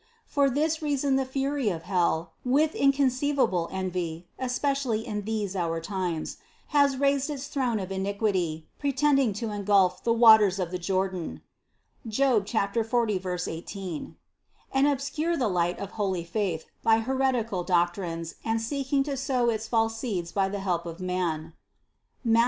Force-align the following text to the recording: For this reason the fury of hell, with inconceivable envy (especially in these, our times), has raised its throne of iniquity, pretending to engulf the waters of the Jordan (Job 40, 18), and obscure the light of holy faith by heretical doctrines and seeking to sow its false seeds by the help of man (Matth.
For 0.25 0.49
this 0.49 0.81
reason 0.81 1.15
the 1.15 1.25
fury 1.27 1.69
of 1.69 1.83
hell, 1.83 2.31
with 2.43 2.73
inconceivable 2.73 3.69
envy 3.71 4.25
(especially 4.39 5.05
in 5.05 5.25
these, 5.25 5.55
our 5.55 5.79
times), 5.79 6.37
has 6.69 6.97
raised 6.97 7.29
its 7.29 7.45
throne 7.45 7.77
of 7.79 7.91
iniquity, 7.91 8.65
pretending 8.79 9.31
to 9.33 9.51
engulf 9.51 10.03
the 10.03 10.11
waters 10.11 10.57
of 10.57 10.71
the 10.71 10.79
Jordan 10.79 11.43
(Job 12.07 12.47
40, 12.47 13.21
18), 13.45 14.15
and 14.71 14.87
obscure 14.87 15.37
the 15.37 15.47
light 15.47 15.77
of 15.77 15.91
holy 15.91 16.23
faith 16.23 16.65
by 16.81 16.97
heretical 16.97 17.63
doctrines 17.63 18.33
and 18.43 18.59
seeking 18.59 19.03
to 19.03 19.15
sow 19.15 19.51
its 19.51 19.67
false 19.67 19.99
seeds 19.99 20.31
by 20.31 20.49
the 20.49 20.61
help 20.61 20.87
of 20.87 20.99
man 20.99 21.53
(Matth. 22.23 22.39